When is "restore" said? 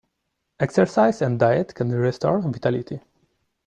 1.91-2.41